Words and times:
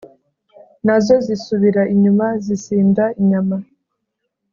nazo 0.85 1.15
zisubira 1.25 1.81
inyuma 1.93 2.27
zisinda 2.45 3.03
inyama 3.21 3.57